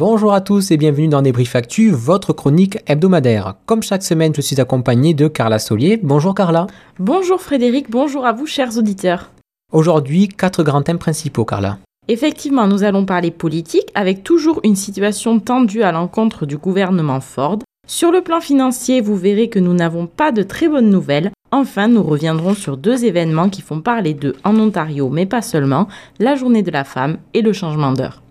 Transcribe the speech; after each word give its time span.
Bonjour 0.00 0.32
à 0.32 0.40
tous 0.40 0.70
et 0.70 0.78
bienvenue 0.78 1.08
dans 1.08 1.20
Débrief 1.20 1.54
Actu, 1.54 1.90
votre 1.90 2.32
chronique 2.32 2.78
hebdomadaire. 2.86 3.56
Comme 3.66 3.82
chaque 3.82 4.02
semaine, 4.02 4.32
je 4.34 4.40
suis 4.40 4.58
accompagné 4.58 5.12
de 5.12 5.28
Carla 5.28 5.58
Solier. 5.58 6.00
Bonjour 6.02 6.34
Carla. 6.34 6.68
Bonjour 6.98 7.38
Frédéric, 7.38 7.90
bonjour 7.90 8.24
à 8.24 8.32
vous 8.32 8.46
chers 8.46 8.78
auditeurs. 8.78 9.30
Aujourd'hui, 9.74 10.28
quatre 10.28 10.62
grands 10.62 10.80
thèmes 10.80 10.98
principaux, 10.98 11.44
Carla. 11.44 11.76
Effectivement, 12.08 12.66
nous 12.66 12.82
allons 12.82 13.04
parler 13.04 13.30
politique 13.30 13.90
avec 13.94 14.24
toujours 14.24 14.60
une 14.64 14.74
situation 14.74 15.38
tendue 15.38 15.82
à 15.82 15.92
l'encontre 15.92 16.46
du 16.46 16.56
gouvernement 16.56 17.20
Ford. 17.20 17.58
Sur 17.86 18.10
le 18.10 18.22
plan 18.22 18.40
financier, 18.40 19.02
vous 19.02 19.16
verrez 19.16 19.50
que 19.50 19.58
nous 19.58 19.74
n'avons 19.74 20.06
pas 20.06 20.32
de 20.32 20.42
très 20.42 20.68
bonnes 20.68 20.88
nouvelles. 20.88 21.30
Enfin, 21.50 21.88
nous 21.88 22.02
reviendrons 22.02 22.54
sur 22.54 22.78
deux 22.78 23.04
événements 23.04 23.50
qui 23.50 23.60
font 23.60 23.82
parler 23.82 24.14
d'eux 24.14 24.36
en 24.44 24.58
Ontario, 24.58 25.10
mais 25.10 25.26
pas 25.26 25.42
seulement, 25.42 25.88
la 26.18 26.36
journée 26.36 26.62
de 26.62 26.70
la 26.70 26.84
femme 26.84 27.18
et 27.34 27.42
le 27.42 27.52
changement 27.52 27.92
d'heure. 27.92 28.22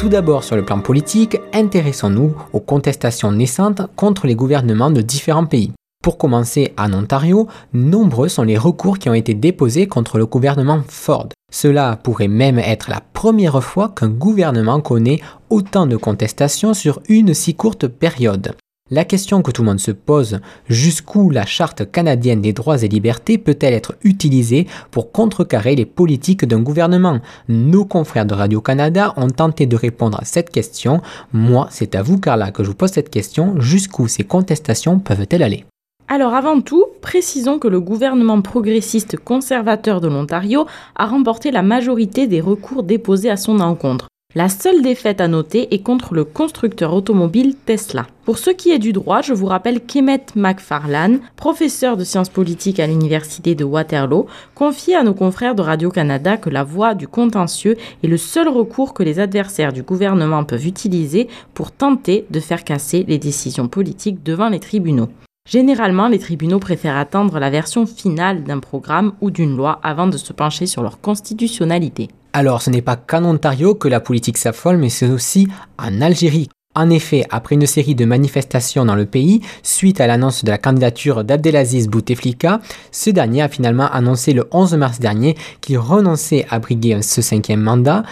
Tout 0.00 0.08
d'abord 0.08 0.44
sur 0.44 0.56
le 0.56 0.64
plan 0.64 0.80
politique, 0.80 1.36
intéressons-nous 1.52 2.34
aux 2.54 2.60
contestations 2.60 3.32
naissantes 3.32 3.82
contre 3.96 4.26
les 4.26 4.34
gouvernements 4.34 4.90
de 4.90 5.02
différents 5.02 5.44
pays. 5.44 5.72
Pour 6.02 6.16
commencer, 6.16 6.72
en 6.78 6.94
Ontario, 6.94 7.48
nombreux 7.74 8.30
sont 8.30 8.44
les 8.44 8.56
recours 8.56 8.98
qui 8.98 9.10
ont 9.10 9.14
été 9.14 9.34
déposés 9.34 9.88
contre 9.88 10.16
le 10.16 10.24
gouvernement 10.24 10.80
Ford. 10.88 11.28
Cela 11.52 11.98
pourrait 12.02 12.28
même 12.28 12.58
être 12.58 12.88
la 12.88 13.02
première 13.12 13.62
fois 13.62 13.90
qu'un 13.94 14.08
gouvernement 14.08 14.80
connaît 14.80 15.20
autant 15.50 15.86
de 15.86 15.98
contestations 15.98 16.72
sur 16.72 17.02
une 17.10 17.34
si 17.34 17.54
courte 17.54 17.86
période. 17.86 18.54
La 18.92 19.04
question 19.04 19.40
que 19.40 19.52
tout 19.52 19.62
le 19.62 19.68
monde 19.68 19.78
se 19.78 19.92
pose, 19.92 20.40
jusqu'où 20.68 21.30
la 21.30 21.46
Charte 21.46 21.88
canadienne 21.92 22.40
des 22.40 22.52
droits 22.52 22.82
et 22.82 22.88
libertés 22.88 23.38
peut-elle 23.38 23.72
être 23.72 23.94
utilisée 24.02 24.66
pour 24.90 25.12
contrecarrer 25.12 25.76
les 25.76 25.86
politiques 25.86 26.44
d'un 26.44 26.58
gouvernement? 26.58 27.20
Nos 27.48 27.84
confrères 27.84 28.26
de 28.26 28.34
Radio-Canada 28.34 29.14
ont 29.16 29.28
tenté 29.28 29.66
de 29.66 29.76
répondre 29.76 30.18
à 30.20 30.24
cette 30.24 30.50
question. 30.50 31.02
Moi, 31.32 31.68
c'est 31.70 31.94
à 31.94 32.02
vous, 32.02 32.18
Carla, 32.18 32.50
que 32.50 32.64
je 32.64 32.70
vous 32.70 32.74
pose 32.74 32.90
cette 32.90 33.10
question. 33.10 33.60
Jusqu'où 33.60 34.08
ces 34.08 34.24
contestations 34.24 34.98
peuvent-elles 34.98 35.44
aller? 35.44 35.64
Alors 36.08 36.34
avant 36.34 36.60
tout, 36.60 36.86
précisons 37.00 37.60
que 37.60 37.68
le 37.68 37.80
gouvernement 37.80 38.42
progressiste 38.42 39.16
conservateur 39.16 40.00
de 40.00 40.08
l'Ontario 40.08 40.66
a 40.96 41.06
remporté 41.06 41.52
la 41.52 41.62
majorité 41.62 42.26
des 42.26 42.40
recours 42.40 42.82
déposés 42.82 43.30
à 43.30 43.36
son 43.36 43.60
encontre. 43.60 44.09
La 44.36 44.48
seule 44.48 44.80
défaite 44.80 45.20
à 45.20 45.26
noter 45.26 45.74
est 45.74 45.82
contre 45.82 46.14
le 46.14 46.22
constructeur 46.22 46.94
automobile 46.94 47.56
Tesla. 47.66 48.06
Pour 48.24 48.38
ce 48.38 48.50
qui 48.50 48.70
est 48.70 48.78
du 48.78 48.92
droit, 48.92 49.22
je 49.22 49.32
vous 49.32 49.46
rappelle 49.46 49.80
qu'Emmet 49.80 50.24
McFarlane, 50.36 51.18
professeur 51.34 51.96
de 51.96 52.04
sciences 52.04 52.28
politiques 52.28 52.78
à 52.78 52.86
l'université 52.86 53.56
de 53.56 53.64
Waterloo, 53.64 54.26
confie 54.54 54.94
à 54.94 55.02
nos 55.02 55.14
confrères 55.14 55.56
de 55.56 55.62
Radio-Canada 55.62 56.36
que 56.36 56.48
la 56.48 56.62
voie 56.62 56.94
du 56.94 57.08
contentieux 57.08 57.76
est 58.04 58.06
le 58.06 58.16
seul 58.16 58.46
recours 58.46 58.94
que 58.94 59.02
les 59.02 59.18
adversaires 59.18 59.72
du 59.72 59.82
gouvernement 59.82 60.44
peuvent 60.44 60.68
utiliser 60.68 61.26
pour 61.52 61.72
tenter 61.72 62.24
de 62.30 62.38
faire 62.38 62.62
casser 62.62 63.04
les 63.08 63.18
décisions 63.18 63.66
politiques 63.66 64.22
devant 64.22 64.48
les 64.48 64.60
tribunaux. 64.60 65.08
Généralement, 65.48 66.06
les 66.06 66.20
tribunaux 66.20 66.60
préfèrent 66.60 66.98
attendre 66.98 67.40
la 67.40 67.50
version 67.50 67.84
finale 67.84 68.44
d'un 68.44 68.60
programme 68.60 69.12
ou 69.20 69.32
d'une 69.32 69.56
loi 69.56 69.80
avant 69.82 70.06
de 70.06 70.16
se 70.16 70.32
pencher 70.32 70.66
sur 70.66 70.82
leur 70.82 71.00
constitutionnalité. 71.00 72.10
Alors, 72.32 72.62
ce 72.62 72.70
n'est 72.70 72.82
pas 72.82 72.96
qu'en 72.96 73.24
Ontario 73.24 73.74
que 73.74 73.88
la 73.88 74.00
politique 74.00 74.38
s'affole, 74.38 74.76
mais 74.76 74.88
c'est 74.88 75.08
aussi 75.08 75.48
en 75.78 76.00
Algérie. 76.00 76.48
En 76.76 76.88
effet, 76.88 77.24
après 77.30 77.56
une 77.56 77.66
série 77.66 77.96
de 77.96 78.04
manifestations 78.04 78.84
dans 78.84 78.94
le 78.94 79.04
pays, 79.04 79.40
suite 79.64 80.00
à 80.00 80.06
l'annonce 80.06 80.44
de 80.44 80.50
la 80.50 80.58
candidature 80.58 81.24
d'Abdelaziz 81.24 81.88
Bouteflika, 81.88 82.60
ce 82.92 83.10
dernier 83.10 83.42
a 83.42 83.48
finalement 83.48 83.90
annoncé 83.90 84.32
le 84.32 84.46
11 84.52 84.74
mars 84.74 85.00
dernier 85.00 85.36
qu'il 85.60 85.78
renonçait 85.78 86.46
à 86.48 86.60
briguer 86.60 87.02
ce 87.02 87.22
cinquième 87.22 87.60
mandat, 87.60 88.04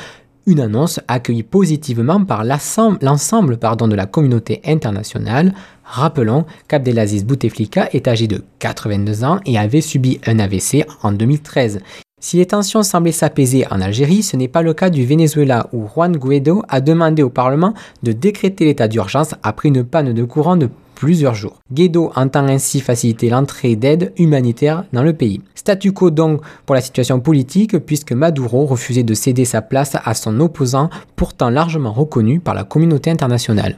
une 0.46 0.58
annonce 0.58 0.98
accueillie 1.06 1.44
positivement 1.44 2.24
par 2.24 2.42
l'ensemble 2.42 3.58
de 3.58 3.94
la 3.94 4.06
communauté 4.06 4.60
internationale. 4.64 5.54
Rappelons 5.84 6.44
qu'Abdelaziz 6.66 7.24
Bouteflika 7.24 7.88
est 7.92 8.08
âgé 8.08 8.26
de 8.26 8.42
82 8.58 9.22
ans 9.22 9.38
et 9.46 9.56
avait 9.56 9.80
subi 9.80 10.20
un 10.26 10.40
AVC 10.40 10.84
en 11.04 11.12
2013. 11.12 11.80
Si 12.20 12.36
les 12.36 12.46
tensions 12.46 12.82
semblaient 12.82 13.12
s'apaiser 13.12 13.64
en 13.70 13.80
Algérie, 13.80 14.24
ce 14.24 14.36
n'est 14.36 14.48
pas 14.48 14.62
le 14.62 14.74
cas 14.74 14.90
du 14.90 15.06
Venezuela 15.06 15.68
où 15.72 15.86
Juan 15.86 16.16
Guaido 16.16 16.62
a 16.68 16.80
demandé 16.80 17.22
au 17.22 17.30
Parlement 17.30 17.74
de 18.02 18.10
décréter 18.10 18.64
l'état 18.64 18.88
d'urgence 18.88 19.36
après 19.44 19.68
une 19.68 19.84
panne 19.84 20.12
de 20.12 20.24
courant 20.24 20.56
de 20.56 20.68
plusieurs 20.96 21.36
jours. 21.36 21.60
Guaido 21.72 22.10
entend 22.16 22.48
ainsi 22.48 22.80
faciliter 22.80 23.30
l'entrée 23.30 23.76
d'aide 23.76 24.12
humanitaire 24.18 24.82
dans 24.92 25.04
le 25.04 25.12
pays. 25.12 25.40
Statu 25.54 25.92
quo 25.92 26.10
donc 26.10 26.40
pour 26.66 26.74
la 26.74 26.80
situation 26.80 27.20
politique 27.20 27.78
puisque 27.78 28.10
Maduro 28.10 28.66
refusait 28.66 29.04
de 29.04 29.14
céder 29.14 29.44
sa 29.44 29.62
place 29.62 29.96
à 30.04 30.14
son 30.14 30.40
opposant 30.40 30.90
pourtant 31.14 31.50
largement 31.50 31.92
reconnu 31.92 32.40
par 32.40 32.54
la 32.54 32.64
communauté 32.64 33.12
internationale. 33.12 33.76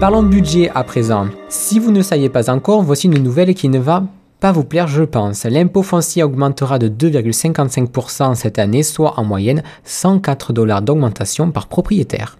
Parlons 0.00 0.24
budget 0.24 0.70
à 0.74 0.82
présent. 0.82 1.28
Si 1.48 1.78
vous 1.78 1.92
ne 1.92 2.02
saviez 2.02 2.30
pas 2.30 2.50
encore, 2.50 2.82
voici 2.82 3.06
une 3.06 3.22
nouvelle 3.22 3.54
qui 3.54 3.68
ne 3.68 3.78
va 3.78 4.02
pas 4.40 4.52
vous 4.52 4.64
plaire, 4.64 4.86
je 4.86 5.02
pense. 5.02 5.44
L'impôt 5.44 5.82
foncier 5.82 6.22
augmentera 6.22 6.78
de 6.78 6.88
2,55% 6.88 8.34
cette 8.34 8.58
année, 8.58 8.82
soit 8.82 9.18
en 9.18 9.24
moyenne 9.24 9.62
104 9.84 10.52
dollars 10.52 10.82
d'augmentation 10.82 11.50
par 11.50 11.68
propriétaire. 11.68 12.36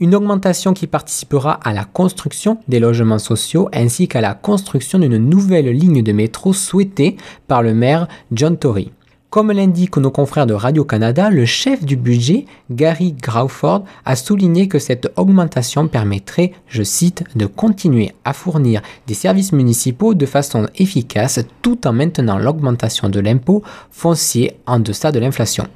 Une 0.00 0.14
augmentation 0.14 0.74
qui 0.74 0.86
participera 0.86 1.52
à 1.52 1.72
la 1.72 1.84
construction 1.84 2.58
des 2.68 2.78
logements 2.78 3.18
sociaux 3.18 3.68
ainsi 3.72 4.06
qu'à 4.06 4.20
la 4.20 4.34
construction 4.34 4.98
d'une 4.98 5.18
nouvelle 5.18 5.70
ligne 5.70 6.02
de 6.02 6.12
métro 6.12 6.52
souhaitée 6.52 7.16
par 7.48 7.62
le 7.62 7.74
maire 7.74 8.06
John 8.30 8.56
Tory. 8.56 8.92
Comme 9.30 9.52
l'indiquent 9.52 9.98
nos 9.98 10.10
confrères 10.10 10.46
de 10.46 10.54
Radio-Canada, 10.54 11.28
le 11.28 11.44
chef 11.44 11.84
du 11.84 11.96
budget, 11.96 12.46
Gary 12.70 13.14
Crawford, 13.14 13.84
a 14.06 14.16
souligné 14.16 14.68
que 14.68 14.78
cette 14.78 15.12
augmentation 15.16 15.86
permettrait, 15.86 16.52
je 16.66 16.82
cite, 16.82 17.24
de 17.36 17.44
continuer 17.44 18.12
à 18.24 18.32
fournir 18.32 18.80
des 19.06 19.12
services 19.12 19.52
municipaux 19.52 20.14
de 20.14 20.24
façon 20.24 20.66
efficace 20.76 21.40
tout 21.60 21.86
en 21.86 21.92
maintenant 21.92 22.38
l'augmentation 22.38 23.10
de 23.10 23.20
l'impôt 23.20 23.62
foncier 23.90 24.56
en 24.64 24.80
deçà 24.80 25.12
de 25.12 25.18
l'inflation. 25.18 25.66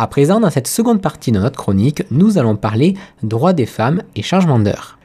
À 0.00 0.08
présent, 0.08 0.40
dans 0.40 0.50
cette 0.50 0.66
seconde 0.66 1.00
partie 1.00 1.30
de 1.30 1.38
notre 1.38 1.56
chronique, 1.56 2.02
nous 2.10 2.38
allons 2.38 2.56
parler 2.56 2.94
droits 3.22 3.52
des 3.52 3.66
femmes 3.66 4.02
et 4.16 4.22
changement 4.22 4.58
d'heure. 4.58 4.98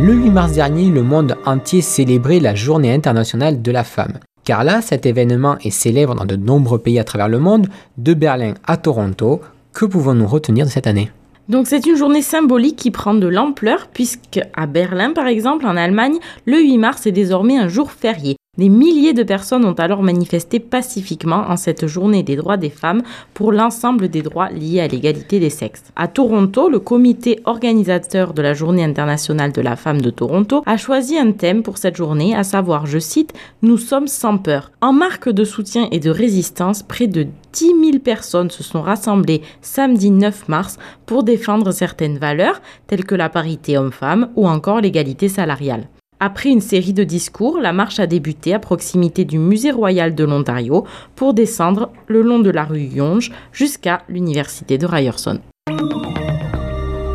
Le 0.00 0.12
8 0.12 0.30
mars 0.30 0.52
dernier, 0.52 0.90
le 0.90 1.02
monde 1.02 1.34
entier 1.46 1.80
célébrait 1.80 2.40
la 2.40 2.54
Journée 2.54 2.92
internationale 2.92 3.62
de 3.62 3.72
la 3.72 3.84
femme. 3.84 4.18
Car 4.44 4.62
là, 4.62 4.82
cet 4.82 5.06
événement 5.06 5.56
est 5.64 5.70
célèbre 5.70 6.14
dans 6.14 6.26
de 6.26 6.36
nombreux 6.36 6.78
pays 6.78 6.98
à 6.98 7.04
travers 7.04 7.28
le 7.28 7.38
monde, 7.38 7.68
de 7.96 8.12
Berlin 8.12 8.54
à 8.66 8.76
Toronto. 8.76 9.40
Que 9.72 9.86
pouvons-nous 9.86 10.26
retenir 10.26 10.66
de 10.66 10.70
cette 10.70 10.86
année? 10.86 11.10
Donc 11.48 11.66
c'est 11.66 11.86
une 11.86 11.96
journée 11.96 12.22
symbolique 12.22 12.76
qui 12.76 12.90
prend 12.90 13.14
de 13.14 13.26
l'ampleur 13.26 13.88
puisque 13.92 14.40
à 14.54 14.66
Berlin 14.66 15.12
par 15.12 15.26
exemple 15.26 15.66
en 15.66 15.76
Allemagne, 15.76 16.18
le 16.46 16.58
8 16.58 16.78
mars 16.78 17.06
est 17.06 17.12
désormais 17.12 17.58
un 17.58 17.68
jour 17.68 17.90
férié. 17.90 18.36
Des 18.56 18.68
milliers 18.68 19.14
de 19.14 19.24
personnes 19.24 19.64
ont 19.64 19.72
alors 19.72 20.04
manifesté 20.04 20.60
pacifiquement 20.60 21.44
en 21.48 21.56
cette 21.56 21.88
journée 21.88 22.22
des 22.22 22.36
droits 22.36 22.56
des 22.56 22.70
femmes 22.70 23.02
pour 23.34 23.50
l'ensemble 23.50 24.08
des 24.08 24.22
droits 24.22 24.48
liés 24.48 24.80
à 24.80 24.86
l'égalité 24.86 25.40
des 25.40 25.50
sexes. 25.50 25.82
À 25.96 26.06
Toronto, 26.06 26.68
le 26.68 26.78
comité 26.78 27.40
organisateur 27.46 28.32
de 28.32 28.42
la 28.42 28.54
Journée 28.54 28.84
internationale 28.84 29.50
de 29.50 29.60
la 29.60 29.74
femme 29.74 30.00
de 30.00 30.10
Toronto 30.10 30.62
a 30.66 30.76
choisi 30.76 31.18
un 31.18 31.32
thème 31.32 31.64
pour 31.64 31.78
cette 31.78 31.96
journée, 31.96 32.36
à 32.36 32.44
savoir, 32.44 32.86
je 32.86 33.00
cite, 33.00 33.32
Nous 33.62 33.76
sommes 33.76 34.06
sans 34.06 34.38
peur. 34.38 34.70
En 34.80 34.92
marque 34.92 35.28
de 35.28 35.42
soutien 35.42 35.88
et 35.90 35.98
de 35.98 36.10
résistance, 36.10 36.84
près 36.84 37.08
de 37.08 37.26
10 37.54 37.66
000 37.66 37.98
personnes 38.04 38.50
se 38.50 38.62
sont 38.62 38.82
rassemblées 38.82 39.42
samedi 39.62 40.12
9 40.12 40.48
mars 40.48 40.78
pour 41.06 41.24
défendre 41.24 41.72
certaines 41.72 42.18
valeurs 42.18 42.62
telles 42.86 43.04
que 43.04 43.16
la 43.16 43.28
parité 43.28 43.76
homme-femme 43.78 44.28
ou 44.36 44.46
encore 44.46 44.80
l'égalité 44.80 45.28
salariale. 45.28 45.88
Après 46.26 46.48
une 46.48 46.62
série 46.62 46.94
de 46.94 47.04
discours, 47.04 47.58
la 47.58 47.74
marche 47.74 48.00
a 48.00 48.06
débuté 48.06 48.54
à 48.54 48.58
proximité 48.58 49.26
du 49.26 49.36
Musée 49.36 49.72
royal 49.72 50.14
de 50.14 50.24
l'Ontario 50.24 50.86
pour 51.16 51.34
descendre 51.34 51.90
le 52.06 52.22
long 52.22 52.38
de 52.38 52.48
la 52.48 52.64
rue 52.64 52.80
Yonge 52.80 53.30
jusqu'à 53.52 54.00
l'université 54.08 54.78
de 54.78 54.86
Ryerson. 54.86 55.40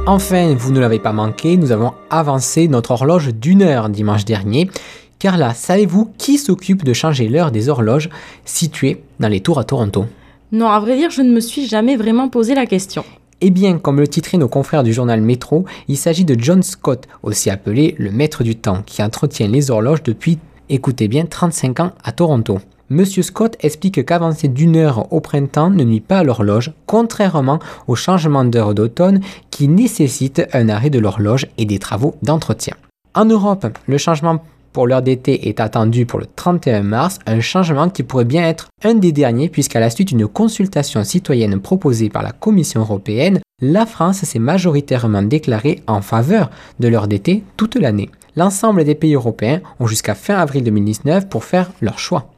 Enfin, 0.06 0.54
vous 0.54 0.72
ne 0.72 0.80
l'avez 0.80 1.00
pas 1.00 1.12
manqué, 1.12 1.58
nous 1.58 1.72
avons 1.72 1.94
avancé 2.12 2.68
notre 2.68 2.92
horloge 2.92 3.34
d'une 3.34 3.64
heure 3.64 3.90
dimanche 3.90 4.26
dernier. 4.26 4.70
Car 5.18 5.40
là, 5.40 5.56
savez-vous 5.56 6.12
qui 6.20 6.38
s'occupe 6.38 6.84
de 6.84 6.94
changer 6.94 7.30
l'heure 7.30 7.50
des 7.50 7.68
horloges 7.68 8.12
situées 8.46 9.02
dans 9.20 9.28
les 9.28 9.40
tours 9.40 9.58
à 9.58 9.64
Toronto? 9.64 10.06
Non, 10.52 10.70
à 10.70 10.80
vrai 10.80 10.98
dire, 10.98 11.10
je 11.10 11.24
ne 11.24 11.34
me 11.34 11.40
suis 11.40 11.66
jamais 11.66 11.96
vraiment 11.96 12.30
posé 12.30 12.54
la 12.54 12.68
question. 12.68 13.04
Eh 13.42 13.52
bien, 13.52 13.78
comme 13.78 14.02
le 14.02 14.08
titraient 14.08 14.38
nos 14.38 14.50
confrères 14.50 14.84
du 14.84 14.92
journal 14.92 15.22
Métro, 15.22 15.64
il 15.88 15.96
s'agit 15.96 16.26
de 16.26 16.36
John 16.38 16.62
Scott, 16.62 17.08
aussi 17.24 17.50
appelé 17.50 17.96
le 17.98 18.12
maître 18.12 18.44
du 18.44 18.58
temps, 18.58 18.84
qui 18.86 19.02
entretient 19.02 19.48
les 19.48 19.72
horloges 19.72 20.04
depuis, 20.04 20.40
écoutez 20.68 21.08
bien, 21.08 21.26
35 21.26 21.80
ans 21.80 21.92
à 22.04 22.12
Toronto. 22.12 22.60
Monsieur 22.90 23.24
Scott 23.24 23.56
explique 23.62 24.06
qu'avancer 24.06 24.50
d'une 24.50 24.76
heure 24.76 25.14
au 25.14 25.22
printemps 25.22 25.70
ne 25.70 25.86
nuit 25.86 26.02
pas 26.02 26.18
à 26.18 26.24
l'horloge, 26.24 26.74
contrairement 26.86 27.60
au 27.88 27.96
changement 27.96 28.44
d'heure 28.44 28.74
d'automne 28.74 29.22
qui 29.52 29.70
nécessite 29.70 30.46
un 30.52 30.68
arrêt 30.68 30.90
de 30.90 31.00
l'horloge 31.00 31.48
et 31.58 31.66
des 31.66 31.80
travaux 31.80 32.16
d'entretien. 32.22 32.76
En 33.14 33.24
Europe, 33.24 33.66
le 33.88 33.98
changement 33.98 34.44
pour 34.72 34.88
l'heure 34.88 35.02
d'été 35.02 35.48
est 35.50 35.60
attendu 35.60 36.06
pour 36.06 36.20
le 36.20 36.26
31 36.36 36.84
mars, 36.84 37.20
un 37.26 37.42
changement 37.42 37.90
qui 37.90 38.04
pourrait 38.04 38.26
bien 38.26 38.44
être 38.44 38.68
un 38.84 38.94
des 38.94 39.12
derniers 39.12 39.50
puisqu'à 39.50 39.80
la 39.80 39.90
suite 39.90 40.10
d'une 40.10 40.28
consultation 40.28 41.04
citoyenne 41.04 41.60
proposée 41.60 42.10
par 42.10 42.24
la 42.24 42.32
Commission 42.32 42.82
européenne, 42.82 43.40
la 43.62 43.86
France 43.86 44.24
s'est 44.24 44.40
majoritairement 44.40 45.24
déclarée 45.24 45.82
en 45.88 46.02
faveur 46.02 46.50
de 46.80 46.88
l'heure 46.88 47.08
d'été 47.08 47.44
toute 47.58 47.76
l'année. 47.76 48.10
L'ensemble 48.36 48.84
des 48.84 48.96
pays 48.96 49.16
européens 49.16 49.62
ont 49.80 49.88
jusqu'à 49.88 50.16
fin 50.16 50.36
avril 50.36 50.64
2019 50.64 51.28
pour 51.28 51.44
faire 51.44 51.72
leur 51.82 52.00
choix. 52.00 52.30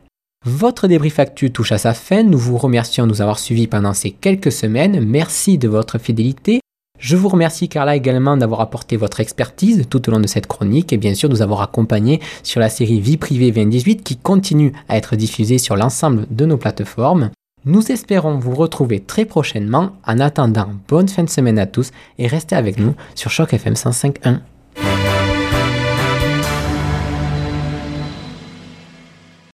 Votre 0.45 0.87
débrief 0.87 1.19
actu 1.19 1.51
touche 1.51 1.71
à 1.71 1.77
sa 1.77 1.93
fin. 1.93 2.23
Nous 2.23 2.39
vous 2.39 2.57
remercions 2.57 3.05
de 3.05 3.11
nous 3.11 3.21
avoir 3.21 3.37
suivis 3.37 3.67
pendant 3.67 3.93
ces 3.93 4.09
quelques 4.09 4.51
semaines. 4.51 5.05
Merci 5.05 5.59
de 5.59 5.67
votre 5.67 5.99
fidélité. 5.99 6.60
Je 7.01 7.15
vous 7.15 7.29
remercie 7.29 7.67
Carla 7.67 7.95
également 7.95 8.37
d'avoir 8.37 8.61
apporté 8.61 8.95
votre 8.95 9.21
expertise 9.21 9.87
tout 9.89 10.07
au 10.07 10.11
long 10.11 10.19
de 10.19 10.27
cette 10.27 10.45
chronique 10.45 10.93
et 10.93 10.97
bien 10.97 11.15
sûr 11.15 11.29
de 11.29 11.33
nous 11.33 11.41
avoir 11.41 11.63
accompagnés 11.63 12.21
sur 12.43 12.59
la 12.59 12.69
série 12.69 13.01
Vie 13.01 13.17
privée 13.17 13.51
2018 13.51 14.03
qui 14.03 14.17
continue 14.17 14.71
à 14.87 14.97
être 14.97 15.15
diffusée 15.15 15.57
sur 15.57 15.75
l'ensemble 15.75 16.27
de 16.29 16.45
nos 16.45 16.57
plateformes. 16.57 17.31
Nous 17.65 17.91
espérons 17.91 18.37
vous 18.37 18.53
retrouver 18.53 18.99
très 18.99 19.25
prochainement. 19.25 19.93
En 20.05 20.19
attendant, 20.19 20.69
bonne 20.87 21.09
fin 21.09 21.23
de 21.23 21.29
semaine 21.29 21.57
à 21.57 21.65
tous 21.65 21.89
et 22.19 22.27
restez 22.27 22.55
avec 22.55 22.77
nous 22.77 22.93
sur 23.15 23.31
Choc 23.31 23.51
FM 23.51 23.73
105.1. 23.73 24.41